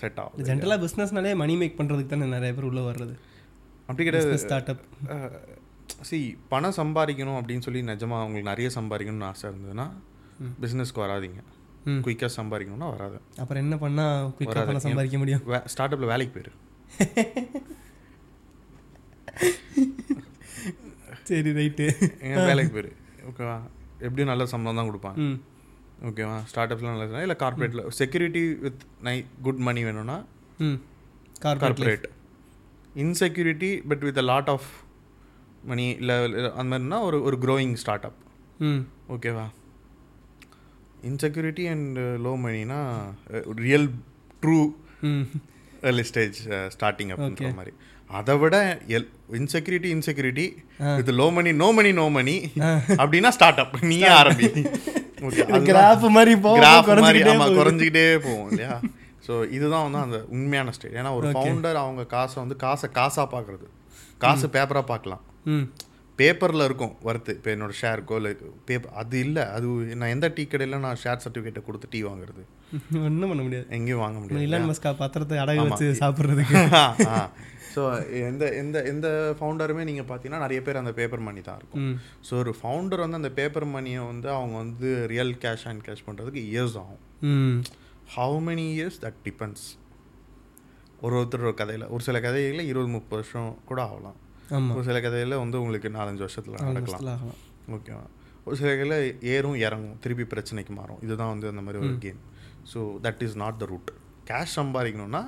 Set 0.00 0.20
ஆகும் 0.22 0.46
ஜென்ரலாக 0.48 0.78
பிஸ்னஸ்னாலே 0.84 1.32
மணி 1.42 1.56
make 1.60 1.78
பண்ணுறதுக்கு 1.80 2.12
தானே 2.12 2.28
நிறைய 2.36 2.52
பேர் 2.56 2.68
உள்ளே 2.70 2.82
வர்றது. 2.90 3.14
அப்படி 3.88 4.04
கிடையாது. 4.08 4.38
ஸ்டார்ட் 4.44 4.70
அப் 4.72 4.82
சி 6.08 6.18
பணம் 6.52 6.76
சம்பாதிக்கணும் 6.78 7.38
அப்படின்னு 7.38 7.64
சொல்லி 7.66 7.82
நிஜமா 7.90 8.18
உங்களுக்கு 8.26 8.50
நிறைய 8.52 8.70
சம்பாதிக்கணும்னு 8.78 9.28
ஆசை 9.30 9.44
இருந்ததுன்னா 9.50 9.86
பிஸ்னஸ்க்கு 10.62 11.04
வராதீங்க. 11.04 11.40
குயிக்காக 12.04 12.32
சம்பாதிக்கணும்னா 12.40 12.88
வராது. 12.94 13.18
அப்புறம் 13.42 13.62
என்ன 13.64 13.76
பண்ணால் 13.84 14.28
குயிக்காக. 14.36 14.66
பணம் 14.68 14.84
சம்பாதிக்க 14.86 15.18
முடியும்? 15.22 15.42
ஸ்டார்ட் 15.72 15.94
அப்பில் 15.94 16.12
வேலைக்கு 16.12 16.34
போயிரு. 16.36 16.52
சரி 21.28 21.50
ரைட்டு 21.58 21.86
வேலைக்கு 22.48 22.72
போயிரு. 22.76 22.92
ஓகேவா? 23.30 23.58
எப்படியும் 24.06 24.30
நல்ல 24.30 24.46
சம்பளம் 24.52 24.78
தான் 24.80 24.88
கொடுப்பாங்க. 24.90 25.26
ஓகேவா 26.08 26.36
ஸ்டார்ட் 26.50 26.72
அப்ஸ்லாம் 26.72 26.94
நல்ல 26.94 27.22
இல்லை 27.26 27.36
கார்பரேட்டில் 27.42 27.82
security 28.00 28.42
with 28.64 28.82
nice 29.08 29.16
good 29.42 29.62
money 29.68 29.82
வேணும்னா? 29.88 30.16
Corporate 31.44 32.06
insecurity 33.04 33.70
but 33.90 34.02
with 34.08 34.20
a 34.22 34.26
lot 34.32 34.50
of 34.54 34.68
money 35.70 35.86
இல்லை 36.00 36.16
அந்த 36.60 36.68
மாதிரினா 36.70 36.98
ஒரு 37.08 37.18
ஒரு 37.28 37.36
க்ரோயிங் 37.44 37.74
ஸ்டார்ட் 37.82 38.06
அப் 38.08 38.18
ஓகேவா 39.14 39.46
இன்செக்யூரிட்டி 41.10 41.64
அண்ட் 41.72 41.98
லோ 42.26 42.32
மணினா 42.44 42.80
real 43.64 43.88
true 44.42 44.58
early 45.88 46.04
stage 46.10 46.38
starting 46.74 47.10
அப்படின்ற 47.14 47.54
மாதிரி. 47.58 47.72
அதை 48.10 48.34
விட 48.42 48.56
L 48.96 49.08
insecurity 49.40 49.88
insecurity 49.96 50.46
with 50.98 51.10
low 51.20 51.26
money 51.38 51.52
no 51.62 51.68
money 51.78 51.92
no 52.00 52.06
money 52.16 52.36
அப்படின்னா 53.00 53.32
ஸ்டார்ட் 53.38 53.62
அப் 53.64 53.74
நீயே 53.92 54.10
ஆரம்பி. 54.20 54.48
கிராஃப் 55.68 56.06
மாதிரி 56.16 56.34
போக 56.38 56.58
கிராஃப் 56.60 56.88
மாதிரி 57.04 57.20
குறைஞ்சிக்கிட்டே 57.22 57.34
ஆமா 57.34 57.44
போகுது. 57.44 57.60
குறைஞ்சிக்கிட்டே 57.60 58.04
போகும் 58.18 58.50
இல்லையா? 58.50 58.74
ஸோ 59.26 59.34
இதுதான் 59.50 59.82
வந்து 59.82 59.98
அந்த 59.98 60.18
உண்மையான 60.28 60.72
ஸ்டேட் 60.72 60.96
ஏன்னா 60.96 61.12
ஒரு 61.16 61.28
ஃபவுண்டர் 61.34 61.78
அவங்க 61.82 62.04
காசை 62.06 62.36
வந்து 62.42 62.56
காசை 62.56 62.88
காசாக 62.94 63.26
பார்க்குறது. 63.34 63.66
காசு 64.18 64.46
பேப்பராக 64.48 64.86
பார்க்கலாம். 64.86 65.22
ம். 65.46 65.66
பேப்பரில் 66.18 66.64
இருக்கும் 66.66 66.92
ஒர்த்து 67.08 67.32
இப்போ 67.36 67.50
என்னோட 67.54 67.72
ஷேருக்கோ 67.80 68.16
இல்லை 68.20 68.30
பேப்பர் 68.68 68.92
அது 69.00 69.16
இல்லை. 69.26 69.44
அது 69.56 69.66
நான் 70.00 70.12
எந்த 70.16 70.26
டீ 70.36 70.42
கடையில் 70.52 70.84
நான் 70.84 71.00
ஷேர் 71.04 71.22
சர்டிஃபிகேட்டை 71.24 71.62
கொடுத்து 71.68 71.88
டீ 71.94 72.00
வாங்குறது? 72.08 72.42
ஒன்றும் 73.08 73.30
பண்ண 73.30 73.42
முடியாது. 73.46 73.66
எங்கேயும் 73.78 74.02
வாங்க 74.04 74.18
முடியாது 74.20 74.46
இலான் 74.46 74.68
மஸ்கா 74.70 74.92
பத்திரத்தை 75.02 75.38
அடகு 75.44 75.64
வச்சு 75.66 75.88
சாப்பிட்றதுக்கு. 76.02 76.62
ஸோ 77.74 77.82
எந்த 78.28 78.44
எந்த 78.62 78.76
எந்த 78.90 79.06
ஃபவுண்டருமே 79.38 79.84
நீங்கள் 79.90 80.08
பார்த்தீங்கன்னா 80.10 80.44
நிறைய 80.46 80.60
பேர் 80.66 80.82
அந்த 80.82 80.92
பேப்பர் 80.98 81.26
மணி 81.28 81.40
தான் 81.48 81.58
இருக்கும். 81.60 81.86
ஸோ 82.26 82.32
ஒரு 82.42 82.52
ஃபவுண்டர் 82.58 83.04
வந்து 83.04 83.20
அந்த 83.20 83.30
பேப்பர் 83.38 83.66
மணியை 83.76 84.02
வந்து 84.12 84.28
அவங்க 84.38 84.56
வந்து 84.64 84.90
ரியல் 85.14 85.34
கேஷ் 85.44 85.66
அண்ட் 85.70 85.84
கேஷ் 85.86 86.06
பண்ணுறதுக்கு 86.08 86.42
இயர்ஸ் 86.52 86.76
ஆகும். 86.82 87.00
How 88.16 88.38
many 88.48 88.66
years 88.76 89.00
that 89.04 89.18
depends 89.28 89.66
ஒரு 91.04 91.16
ஒருத்தர் 91.20 91.48
ஒரு 91.48 91.56
கதையில் 91.62 91.90
ஒரு 91.94 92.02
சில 92.08 92.18
கதைகளில் 92.26 92.68
இருபது 92.70 92.90
முப்பது 92.96 93.20
வருஷம் 93.20 93.50
கூட 93.70 93.80
ஆகலாம். 93.88 94.18
ஒரு 94.72 94.84
சில 94.84 94.98
கதையில் 95.00 95.40
வந்து 95.40 95.56
உங்களுக்கு 95.60 95.88
நாலஞ்சு 95.94 96.22
வருஷத்தில் 96.24 96.56
நடக்கலாம். 96.68 97.22
ஓகேவா 97.74 98.04
ஒரு 98.46 98.56
சில 98.56 98.70
கதையில் 98.72 98.96
ஏறும் 99.32 99.58
இறங்கும் 99.62 99.98
திருப்பி 100.00 100.24
பிரச்சனைக்கு 100.30 100.72
மாறும். 100.74 101.00
இதுதான் 101.02 101.32
வந்து 101.32 101.46
அந்த 101.52 101.62
மாதிரி 101.62 101.80
ஒரு 101.82 101.94
game 102.00 102.20
so 102.72 102.78
that 103.04 103.22
is 103.22 103.36
not 103.42 103.58
the 103.58 103.66
route 103.66 103.90
cash 104.30 104.56
சம்பாதிக்கணும்னா 104.58 105.22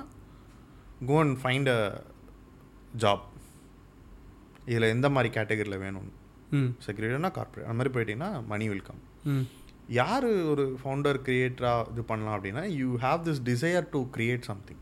go 1.07 1.17
and 1.21 1.37
find 1.41 1.69
a 1.71 1.81
job 2.97 3.25
இதில் 4.67 4.91
எந்த 4.93 5.07
மாதிரி 5.11 5.29
கேட்டகரியில் 5.35 5.83
வேணும் 5.83 6.07
ம். 6.51 6.69
செக்யூரிட்டினா 6.85 7.31
கார்பரேட் 7.35 7.65
அந்த 7.65 7.77
மாதிரி 7.79 7.93
போயிட்டீங்கன்னா 7.95 8.31
மணி 8.47 8.65
வில் 8.69 8.85
கம் 8.85 9.01
ம். 9.27 9.45
யார் 9.97 10.25
ஒரு 10.51 10.63
ஃபவுண்டர் 10.79 11.19
கிரியேட்டராக 11.25 11.91
இது 11.91 12.03
பண்ணலாம் 12.07 12.35
அப்படின்னா 12.37 12.63
you 12.77 12.89
have 13.03 13.21
this 13.27 13.41
desire 13.47 13.87
to 13.91 14.01
create 14.15 14.47
something 14.49 14.81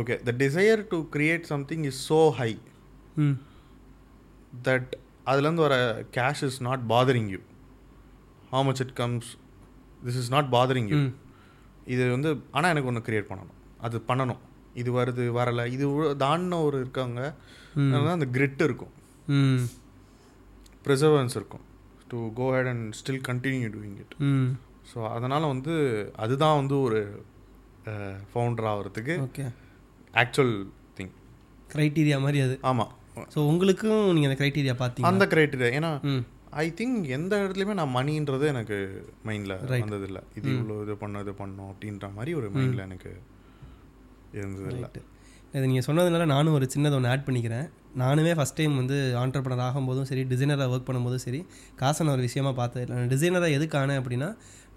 okay 0.00 0.16
the 0.26 0.32
desire 0.42 0.82
to 0.92 0.98
create 1.14 1.46
something 1.52 1.84
is 1.90 2.00
so 2.10 2.20
high 2.40 2.50
that 4.66 4.90
அதுலேருந்து 5.30 5.64
வர 5.66 5.76
cash 6.16 6.42
is 6.48 6.58
not 6.68 6.84
bothering 6.92 7.30
you 7.34 7.40
how 8.52 8.64
much 8.68 8.82
it 8.84 8.94
comes 9.00 9.30
this 10.04 10.18
is 10.22 10.30
not 10.34 10.50
bothering 10.56 10.90
you 10.92 11.00
இது 11.94 12.04
வந்து 12.14 12.30
ஆனால் 12.56 12.70
எனக்கு 12.72 12.90
ஒன்று 12.90 13.06
create 13.08 13.28
பண்ணணும். 13.30 13.56
அது 13.86 13.96
பண்ணணும். 14.08 14.40
இது 14.80 14.90
வருது 14.98 15.24
வரலை 15.38 15.64
இது 15.76 15.86
தாண்டின 16.22 16.58
ஒரு 16.66 16.76
இருக்காங்க. 16.82 17.20
அதனால 17.80 18.12
அந்த 18.18 18.28
கிரிட் 18.36 18.62
இருக்கும். 18.66 18.92
ப்ரிசர்வன்ஸ் 20.86 21.36
இருக்கும். 21.40 21.64
To 22.10 22.18
go 22.38 22.46
head 22.56 22.70
and 22.72 22.86
still 23.00 23.22
continue 23.30 23.70
doing 23.76 23.98
it 24.04 24.14
so 24.90 24.98
அதனால் 25.16 25.50
வந்து 25.54 25.74
அதுதான் 26.24 26.58
வந்து 26.60 26.76
ஒரு 26.86 27.00
ஃபவுண்டர் 28.30 28.68
ஆகிறதுக்கு 28.72 29.16
ஓகே 29.26 29.44
ஆக்சுவல் 30.22 30.54
திங் 30.98 31.12
க்ரைட்டீரியா 31.74 32.18
மாதிரி 32.24 32.40
அது. 32.46 32.54
ஆமாம் 32.70 32.92
ஸோ 33.34 33.38
உங்களுக்கும் 33.50 34.02
நீங்கள் 34.16 34.30
அந்த 34.30 34.38
க்ரைட்டீரியா 34.40 34.74
பார்த்தீங்க 34.82 35.10
அந்த 35.10 35.24
கிரைட்டீரியா 35.32 35.70
ஏன்னா 35.78 35.90
ஐ 36.62 36.66
திங்க் 36.78 37.08
எந்த 37.16 37.32
இடத்துலையுமே 37.42 37.74
நான் 37.80 37.94
மணின்றது 37.96 38.46
எனக்கு 38.52 38.76
மைண்டில் 39.28 39.54
வந்ததில்லை. 39.82 40.22
இது 40.38 40.48
இவ்வளோ 40.54 40.76
இது 40.84 40.94
பண்ண 41.02 41.20
இது 41.24 41.32
பண்ணோம் 41.42 41.70
அப்படின்ற 41.72 42.06
மாதிரி 42.16 42.32
ஒரு 42.40 42.48
மைண்டில் 42.56 42.86
எனக்கு 42.86 43.10
இருந்ததில்லை. 44.38 44.88
ரைட்டு 44.88 45.02
இது 45.54 45.68
நீங்கள் 45.70 45.86
சொன்னதுனால 45.88 46.26
நானும் 46.32 46.56
ஒரு 46.56 46.66
சின்னதை 46.74 46.96
ஒன்று 46.98 47.12
ஆட் 47.12 47.24
பண்ணிக்கிறேன். 47.28 47.68
நானுமே 48.02 48.32
ஃபஸ்ட் 48.38 48.58
டைம் 48.58 48.74
வந்து 48.80 48.96
ஆண்டர்பனர் 49.22 49.62
ஆகும்போதும் 49.68 50.08
சரி 50.10 50.22
டிசைனராக 50.32 50.72
ஒர்க் 50.74 50.88
பண்ணும்போதும் 50.88 51.24
சரி 51.24 51.40
காசை 51.80 52.04
நான் 52.06 52.14
ஒரு 52.16 52.26
விஷயமா 52.28 52.52
பார்த்தது 52.60 52.82
இல்லை 52.84 52.96
நான் 52.98 53.10
டிசைனராக 53.14 53.56
எதுக்கு 53.58 53.76
ஆனேன் 53.80 54.00
அப்படின்னா 54.02 54.28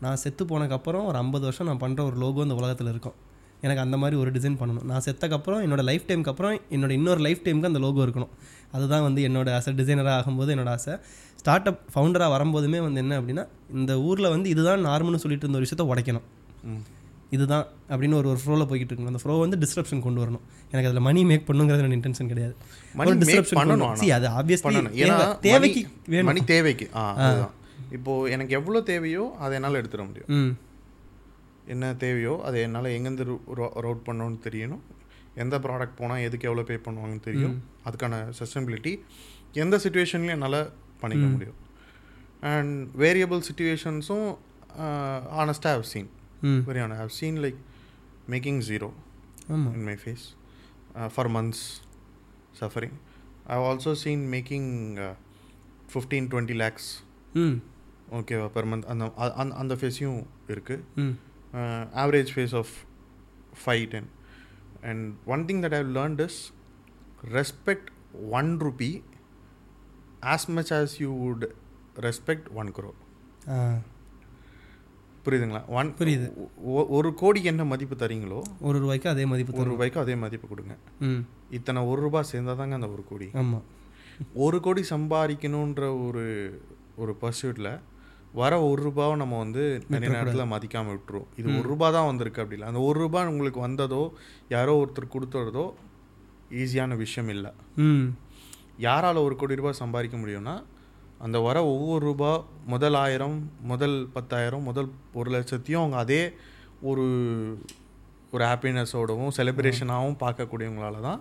நான் 0.03 0.22
செத்து 0.23 0.43
போனதுக்கப்புறம் 0.51 1.05
ஒரு 1.09 1.17
ஐம்பது 1.23 1.45
வருஷம் 1.47 1.69
நான் 1.69 1.83
பண்ணுற 1.83 2.01
ஒரு 2.09 2.17
லோகோ 2.23 2.45
இந்த 2.47 2.55
உலகத்தில் 2.61 2.91
இருக்கும். 2.93 3.17
எனக்கு 3.63 3.84
அந்த 3.85 3.97
மாதிரி 4.01 4.16
ஒரு 4.22 4.31
டிசைன் 4.31 4.57
பண்ணணும். 4.62 4.85
நான் 4.91 5.06
செத்தக்கப்புறம் 5.06 5.62
என்னோட 5.66 5.84
லைஃப் 5.90 6.06
டைமுக்கு 6.07 6.31
அப்புறம் 6.31 6.53
என்னோட 6.72 6.94
இன்னொரு 7.00 7.22
லைஃப் 7.28 7.41
டைமுக்கு 7.44 7.69
அந்த 7.72 7.79
லோகோ 7.85 8.06
இருக்கணும். 8.06 8.34
அதுதான் 8.72 9.06
வந்து 9.07 9.22
என்னோட 9.28 9.50
ஆசை. 9.57 9.74
டிசைனராக 9.74 10.16
ஆகும்போது 10.19 10.51
என்னோட 10.56 10.72
ஆசை. 10.78 10.94
ஸ்டார்ட் 11.41 11.68
அப் 11.68 11.79
ஃபவுண்டராக 11.94 12.34
வரும்போதுமே 12.35 12.79
வந்து 12.88 13.02
என்ன 13.03 13.22
அப்படின்னா 13.22 13.46
இந்த 13.73 13.94
ஊரில் 14.02 14.29
வந்து 14.29 14.50
இதுதான் 14.50 14.85
நார்மல்னு 14.85 15.23
சொல்லிட்டு 15.23 15.46
இருந்த 15.46 15.59
ஒரு 15.59 15.66
விஷயத்தை 15.68 15.85
உடைக்கணும். 15.91 16.28
இதுதான் 17.35 17.66
அப்படின்னு 17.90 18.16
ஒரு 18.19 18.29
ஒரு 18.31 18.40
ஃப்ளோவில் 18.44 18.69
போய்கிட்டு 18.72 18.94
இருக்கணும். 18.94 19.12
அந்த 19.12 19.19
ஃப்ளோ 19.22 19.35
வந்து 19.35 19.57
டிஸ்கிரிப்ஷன் 19.57 20.02
கொண்டு 20.02 20.19
வரணும். 20.22 20.44
எனக்கு 20.72 20.90
அதில் 20.90 21.06
மணி 21.07 21.23
மேக் 21.23 21.50
பண்ணுங்கிறது 21.50 21.84
என்னோட 21.84 21.96
இன்டென்ஷன் 21.97 22.28
கிடையாது. 22.28 22.56
Make 22.96 23.18
disruption 23.23 23.57
பண்ணணும் 23.59 23.94
see, 24.02 24.12
அது 24.18 24.28
ஆப்வியஸ்லி 24.40 25.40
தேவைக்கு 25.40 25.88
வேணும். 26.07 26.25
மணி 26.25 26.44
தேவைக்கு. 26.44 26.90
இப்போ 27.91 28.25
எனக்கு 28.25 28.53
எவ்வளோ 28.53 28.81
தேவையோ 28.81 29.35
அதை 29.40 29.53
என்னால் 29.53 29.81
எடுத்துட 29.81 30.03
முடியும். 30.07 30.28
ம். 30.28 30.53
என்ன 31.68 31.94
தேவையோ 31.96 32.41
அதை 32.44 32.62
என்னால் 32.62 32.96
எங்கேருந்து 32.96 33.25
ரவுட் 33.84 34.06
பண்ணணும்னு 34.06 34.40
தெரியணும். 34.44 34.84
எந்த 35.35 35.59
ப்ராடக்ட் 35.59 35.96
போனால் 35.96 36.19
எதுக்கு 36.19 36.47
எவ்வளோ 36.47 36.63
பே 36.63 36.75
பண்ணுவாங்கன்னு 36.78 37.19
தெரியும். 37.19 37.56
அதுக்கான 37.85 38.16
சஸ்டபிலிட்டி 38.40 38.94
எந்த 39.56 39.78
சுச்சுவேஷன்லையும் 39.78 40.29
என்னால் 40.29 40.59
பண்ணிக்க 41.00 41.25
முடியும். 41.28 41.57
அண்ட் 42.44 42.73
வேரியபிள் 42.97 43.41
சுச்சுவேஷன்ஸும் 43.47 44.28
ஆனஸ்டாக 45.38 45.73
ஹவ் 45.73 45.88
சீன் 45.91 46.09
ம். 46.41 46.62
வெரி 46.68 46.79
ஆன 46.79 46.96
have 46.96 47.13
seen 47.13 47.40
like 47.40 47.59
making 48.29 48.62
zero 48.69 48.90
ஆமாம் 49.47 49.73
in 49.73 49.84
my 49.84 49.96
face 49.97 50.25
uh, 50.96 51.09
for 51.09 51.25
months 51.29 51.62
suffering. 52.53 52.94
I've 53.46 53.66
also 53.69 53.94
seen 53.96 54.29
making 54.29 54.66
uh, 55.00 55.13
15 55.90 56.29
20 56.31 56.56
lakhs 56.56 56.85
ம். 57.35 57.56
ஓகேவா 58.12 58.47
பெர் 58.56 58.68
மந்த் 58.72 58.85
அந்த 58.85 59.06
அந்த 59.56 59.75
ஃபேஸையும் 59.75 60.19
இருக்குது 60.47 61.06
average 62.03 62.32
phase 62.35 62.55
of 62.61 62.73
five 63.64 63.85
ten 63.88 64.09
and 64.90 65.14
one 65.26 65.46
thing 65.46 65.61
that 65.66 65.76
I've 65.79 65.90
learnt 65.97 66.22
is 66.28 66.40
respect 67.32 67.90
one 68.29 68.52
rupee 68.61 68.91
as 70.34 70.47
much 70.58 70.73
as 70.73 70.94
you 71.00 71.09
would 71.23 71.46
respect 72.08 72.47
one 72.53 72.72
crore. 72.78 72.96
ஆ 73.50 73.55
புரியுதுங்களா? 75.26 75.66
One 75.67 75.90
புரியுது. 76.00 76.28
ஒரு 76.97 77.14
கோடிக்கு 77.14 77.50
என்ன 77.50 77.64
மதிப்பு 77.66 77.96
தரீங்களோ 77.96 78.40
ஒரு 78.59 78.79
ரூபாய்க்கு 78.79 79.09
அதே 79.09 79.26
மதிப்பு 79.26 79.59
ஒரு 79.59 79.70
ரூபாய்க்கு 79.70 79.99
அதே 79.99 80.16
மதிப்பு 80.16 80.47
கொடுங்க. 80.47 80.76
இத்தனை 81.49 81.82
ஒரு 81.82 82.02
ரூபாய் 82.02 82.29
சேர்ந்தா 82.32 82.56
தாங்க 82.56 82.76
அந்த 82.76 82.90
ஒரு 82.90 83.03
கோடி. 83.09 83.29
ஆமாம் 83.34 83.64
ஒரு 84.34 84.59
கோடி 84.59 84.82
சம்பாதிக்கணுன்ற 84.90 86.08
ஒரு 86.08 86.26
ஒரு 86.96 87.17
பர்சியூட்டில் 87.22 87.79
வர 88.34 88.53
ஒரு 88.64 88.82
ரூபாவை 88.84 89.16
நம்ம 89.18 89.40
வந்து 89.40 89.64
நிறைய 89.94 90.09
நேரத்தில் 90.16 90.52
மதிக்காமல் 90.52 90.94
விட்டுருவோம் 90.94 91.28
இது 91.35 91.47
ஒரு 91.53 91.68
ரூபா 91.68 91.88
தான் 91.91 92.08
வந்திருக்கு 92.08 92.41
அப்படி 92.41 92.58
இல்லை 92.58 92.70
அந்த 92.70 92.82
ஒரு 92.84 92.97
ரூபாய் 93.00 93.28
உங்களுக்கு 93.28 93.59
வந்ததோ 93.59 94.03
யாரோ 94.50 94.74
ஒருத்தர் 94.80 95.14
கொடுத்துறதோ 95.14 95.66
ஈஸியான 96.56 96.96
விஷயம் 96.97 97.30
இல்லை. 97.30 97.52
யாரால் 98.80 99.24
ஒரு 99.24 99.35
கோடி 99.35 99.56
ரூபாய் 99.56 99.82
சம்பாதிக்க 99.82 100.18
முடியும்னா 100.18 100.56
அந்த 101.20 101.38
வர 101.40 101.58
ஒவ்வொரு 101.68 102.03
ரூபா 102.06 102.32
முதல் 102.66 102.96
ஆயிரம் 102.96 103.38
முதல் 103.64 103.96
பத்தாயிரம் 104.14 104.64
முதல் 104.64 104.90
ஒரு 105.14 105.30
லட்சத்தையும் 105.32 105.82
அவங்க 105.82 105.97
அதே 105.97 106.22
ஒரு 106.82 107.06
ஒரு 108.34 108.44
ஹாப்பினஸோடவும் 108.46 109.35
செலிப்ரேஷனாகவும் 109.38 110.20
பார்க்கக்கூடியவங்களால 110.20 111.02
தான் 111.02 111.20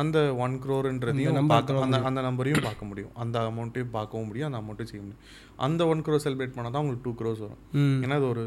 அந்த 0.00 0.18
ஒன் 0.44 0.54
க்ரோர்ன்றதையும் 0.64 1.50
பார்க்க 1.52 1.84
அந்த 1.84 1.98
அந்த 2.08 2.20
நம்பரையும் 2.26 2.66
பார்க்க 2.66 2.88
முடியும். 2.90 3.12
அந்த 3.22 3.36
அமௌண்ட்டையும் 3.50 3.92
பார்க்கவும் 3.96 4.28
முடியும் 4.30 4.48
அந்த 4.48 4.58
அமௌண்ட்டையும் 4.62 4.90
செய்ய 4.92 5.02
முடியும். 5.04 5.22
அந்த 5.66 5.86
ஒன் 5.92 6.02
க்ரோர் 6.06 6.24
செலிப்ரேட் 6.26 6.54
பண்ணால் 6.56 6.74
தான் 6.74 6.82
உங்களுக்கு 6.84 7.06
டூ 7.06 7.12
க்ரோஸ் 7.20 7.42
வரும். 7.46 7.62
ஏன்னா 8.04 8.18
அது 8.20 8.28
ஒரு 8.34 8.44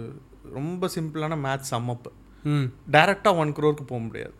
ரொம்ப 0.57 0.89
சிம்பிளான 0.95 1.37
மேத்ஸ் 1.45 1.71
சம் 1.73 1.91
அப் 1.95 2.07
ம். 2.53 2.67
டேரெக்டாக 2.95 3.41
ஒன் 3.43 3.53
க்ரோருக்கு 3.57 3.85
போக 3.91 4.01
முடியாது. 4.07 4.33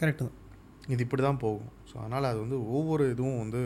கரெக்டு 0.00 0.22
தான். 0.26 0.36
இது 0.94 1.02
இப்படி 1.06 1.22
தான் 1.28 1.42
போகும். 1.44 1.70
ஸோ 1.90 1.94
அதனால் 2.04 2.30
அது 2.30 2.38
வந்து 2.44 2.58
ஒவ்வொரு 2.76 3.04
இதுவும் 3.14 3.40
வந்து 3.44 3.62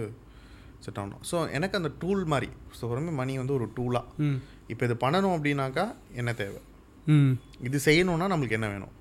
செட் 0.84 0.98
ஆகணும். 1.00 1.22
ஸோ 1.30 1.36
எனக்கு 1.56 1.78
அந்த 1.80 1.90
டூல் 2.02 2.22
மாதிரி 2.32 2.48
ஸோ 2.78 2.94
ரொம்ப 2.98 3.12
மணி 3.20 3.32
வந்து 3.42 3.56
ஒரு 3.58 3.68
டூலாக 3.76 4.28
இப்போ 4.72 4.82
இது 4.88 4.94
பண்ணணும் 5.04 5.34
அப்படின்னாக்கா 5.36 5.84
என்ன 6.20 6.30
தேவை? 6.40 6.60
இது 7.66 7.76
செய்யணும்னா 7.86 8.26
நம்மளுக்கு 8.32 8.58
என்ன 8.58 8.68
வேணும்? 8.74 8.92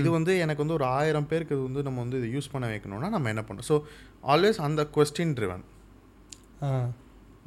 இது 0.00 0.08
வந்து 0.16 0.32
எனக்கு 0.44 0.62
வந்து 0.64 0.76
ஒரு 0.78 0.86
ஆயிரம் 0.98 1.28
பேருக்கு 1.30 1.54
இது 1.56 1.64
வந்து 1.68 1.82
நம்ம 1.86 2.00
வந்து 2.04 2.18
இது 2.20 2.28
யூஸ் 2.36 2.50
பண்ண 2.54 2.66
வைக்கணும்னா 2.72 3.08
நம்ம 3.14 3.30
என்ன 3.34 3.42
பண்ணணும்? 3.48 3.68
ஸோ 3.70 3.76
ஆல்வேஸ் 4.32 4.60
அந்த 4.68 4.82
question 4.96 5.34
driven 5.38 5.64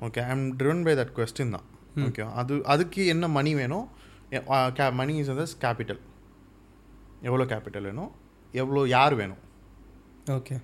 okay 0.07 0.21
I 0.27 0.31
am 0.35 0.47
driven 0.59 0.83
by 0.87 0.95
that 1.01 1.13
question 1.19 1.53
தான். 1.55 1.67
ஓகே 2.07 2.23
அது 2.41 2.53
அதுக்கு 2.73 3.01
என்ன 3.13 3.27
மணி 3.37 3.53
வேணும்? 3.61 3.87
மணி 4.99 5.13
இஸ் 5.21 5.31
அஸ் 5.45 5.55
கேபிட்டல் 5.63 6.01
எவ்வளோ 7.29 7.45
கேபிட்டல் 7.53 7.87
வேணும்? 7.91 8.11
எவ்வளோ 8.61 8.83
யார் 8.97 9.15
வேணும்? 9.21 9.41
ஓகே 10.37 10.55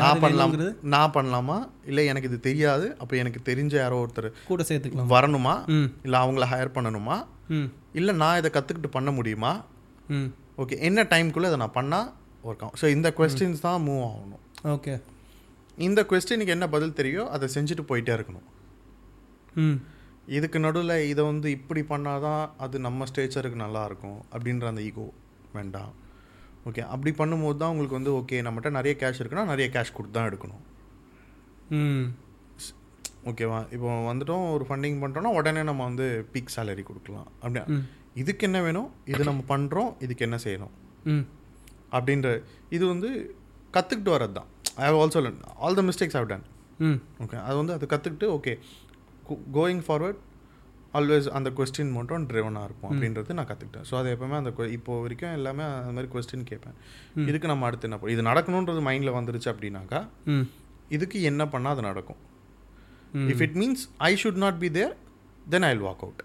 நான் 0.00 0.20
பண்ணலாம் 0.22 0.52
நான் 0.92 1.14
பண்ணலாமா? 1.16 1.56
இல்லை 1.88 2.02
எனக்கு 2.10 2.28
இது 2.30 2.38
தெரியாது. 2.46 2.86
அப்போ 3.02 3.14
எனக்கு 3.22 3.40
தெரிஞ்ச 3.48 3.74
யாரோ 3.80 3.96
ஒருத்தர் 4.04 4.28
கூட 4.50 4.62
சேர்த்துக்கலாம். 4.68 5.10
வரணுமா? 5.16 5.54
இல்லை 6.04 6.18
அவங்கள 6.24 6.46
ஹையர் 6.52 6.76
பண்ணணுமா? 6.76 7.16
இல்லை 8.00 8.14
நான் 8.22 8.38
இதை 8.42 8.50
கற்றுக்கிட்டு 8.54 8.90
பண்ண 8.96 9.10
முடியுமா? 9.18 9.52
ஓகே 10.58 10.76
என்ன 10.88 11.00
டைம்குள்ளே 11.12 11.48
இதை 11.50 11.58
நான் 11.64 11.76
பண்ணால் 11.78 12.08
ஒர்க் 12.48 12.62
ஆகும். 12.64 12.78
ஸோ 12.80 12.86
இந்த 12.96 13.08
கொஸ்டின்ஸ் 13.18 13.64
தான் 13.66 13.82
மூவ் 13.86 14.02
ஆகணும். 14.10 14.42
ஓகே 14.74 14.94
இந்த 15.78 16.00
கொஸ்டினுக்கு 16.10 16.54
என்ன 16.56 16.66
பதில் 16.68 16.98
தெரியும் 17.00 17.28
அதை 17.34 17.46
செஞ்சுட்டு 17.54 17.84
போயிட்டே 17.90 18.12
இருக்கணும். 18.16 18.46
ம். 19.62 19.78
இதுக்கு 20.36 20.58
நடுவில் 20.64 20.96
இதை 21.12 21.22
வந்து 21.24 21.50
இப்படி 21.50 21.82
பண்ணாதான் 21.92 22.42
அது 22.64 22.76
நம்ம 22.86 23.06
ஸ்டேச்சருக்கு 23.10 23.64
நல்லா 23.64 23.84
இருக்கும் 23.84 24.18
அப்படின்ற 24.32 24.66
அந்த 24.72 24.82
ஈகோ 24.88 25.06
வேண்டாம். 25.56 25.92
ஓகே 26.68 26.82
அப்படி 26.94 27.10
பண்ணும்போது 27.20 27.58
தான் 27.62 27.72
உங்களுக்கு 27.72 27.98
வந்து 27.98 28.12
ஓகே 28.18 28.36
நம்மகிட்ட 28.46 28.70
நிறைய 28.78 28.94
கேஷ் 29.00 29.20
இருக்குன்னா 29.22 29.46
நிறைய 29.52 29.68
கேஷ் 29.76 29.96
கொடுத்து 29.96 30.16
தான் 30.18 30.28
எடுக்கணும். 30.30 30.62
ஓகேவா 33.30 33.58
இப்போ 33.74 33.88
வந்துட்டோம் 34.10 34.44
ஒரு 34.54 34.64
ஃபண்டிங் 34.68 35.00
பண்ணுறோன்னா 35.02 35.32
உடனே 35.38 35.62
நம்ம 35.62 35.82
வந்து 35.84 36.06
பீக் 36.32 36.54
சேலரி 36.56 36.82
கொடுக்கலாம். 36.82 37.28
அப்படியா. 37.42 37.64
இதுக்கு 38.16 38.44
என்ன 38.48 38.58
வேணும்? 38.62 38.88
இது 39.06 39.22
நம்ம 39.24 39.42
பண்ணுறோம் 39.48 39.90
இதுக்கு 40.00 40.24
என்ன 40.24 40.38
செய்யணும்? 40.44 40.72
ம். 41.06 41.24
அப்படின்ற 41.92 42.28
இது 42.70 42.84
வந்து 42.86 43.08
கற்றுக்கிட்டு 43.74 44.12
வர்றது 44.14 44.34
தான் 44.34 44.48
I 44.76 44.86
have 44.86 44.98
also 45.00 45.20
learn 45.22 45.38
all 45.60 45.78
the 45.78 45.84
mistakes 45.88 46.16
have 46.18 46.28
done 46.28 46.44
hmm. 46.80 46.98
Okay 47.24 47.38
அது 47.44 47.56
வந்து 47.58 47.74
அது 47.74 47.86
கற்றுக்கிட்டு 47.88 48.28
ஓகே 48.36 48.52
கோயிங் 49.56 49.82
ஃபார்வர்ட் 49.86 50.20
ஆல்வேஸ் 50.94 51.28
அந்த 51.32 51.48
கொஸ்டின் 51.58 51.92
மட்டும் 51.92 52.24
ட்ரிவனாக 52.30 52.66
இருக்கும் 52.68 52.90
அப்படின்றது 52.90 53.36
நான் 53.36 53.48
கற்றுக்கிட்டேன் 53.50 53.86
ஸோ 53.90 53.94
அது 54.00 54.08
எப்பவுமே 54.14 54.36
அந்த 54.40 54.50
இப்போ 54.76 54.98
வரைக்கும் 55.00 55.36
எல்லாமே 55.38 55.64
அந்த 55.76 55.92
மாதிரி 55.92 56.10
கொஸ்டின் 56.14 56.48
கேட்பேன். 56.50 56.76
இதுக்கு 57.24 57.50
நம்ம 57.52 57.66
அடுத்து 57.68 57.88
என்ன 57.88 58.10
இது 58.14 58.24
நடக்கணுன்றது 58.28 58.82
மைண்டில் 58.88 59.16
வந்துருச்சு 59.18 59.50
அப்படின்னாக்கா 59.52 60.00
ம். 60.32 60.44
இதுக்கு 60.90 61.18
என்ன 61.30 61.42
பண்ணால் 61.52 61.74
அது 61.74 61.82
நடக்கும். 61.82 62.20
If 63.30 63.42
it 63.46 63.56
means 63.60 63.84
I 64.02 64.12
should 64.20 64.42
not 64.42 64.60
be 64.60 64.70
there 64.72 64.92
then 65.46 65.64
I 65.64 65.72
will 65.72 65.86
walk 65.86 66.04
out 66.04 66.22